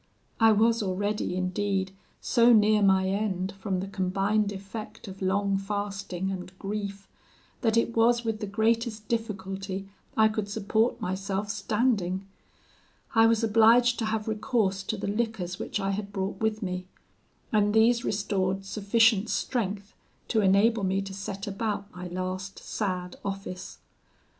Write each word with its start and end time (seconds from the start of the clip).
I 0.39 0.51
was 0.51 0.81
already, 0.81 1.35
indeed, 1.35 1.91
so 2.21 2.51
near 2.53 2.81
my 2.81 3.07
end 3.07 3.53
from 3.59 3.81
the 3.81 3.87
combined 3.87 4.51
effect 4.51 5.07
of 5.07 5.21
long 5.21 5.59
fasting 5.59 6.31
and 6.31 6.51
grief, 6.57 7.07
that 7.61 7.77
it 7.77 7.95
was 7.95 8.25
with 8.25 8.39
the 8.39 8.47
greatest 8.47 9.07
difficulty 9.07 9.89
I 10.17 10.27
could 10.27 10.49
support 10.49 10.99
myself 10.99 11.51
standing. 11.51 12.25
I 13.13 13.27
was 13.27 13.43
obliged 13.43 13.99
to 13.99 14.05
have 14.05 14.27
recourse 14.27 14.81
to 14.81 14.97
the 14.97 15.05
liquors 15.05 15.59
which 15.59 15.79
I 15.79 15.91
had 15.91 16.11
brought 16.11 16.39
with 16.39 16.63
me, 16.63 16.87
and 17.51 17.71
these 17.71 18.03
restored 18.03 18.65
sufficient 18.65 19.29
strength 19.29 19.93
to 20.29 20.41
enable 20.41 20.83
me 20.83 21.03
to 21.03 21.13
set 21.13 21.45
about 21.45 21.95
my 21.95 22.07
last 22.07 22.57
sad 22.57 23.17
office. 23.23 23.77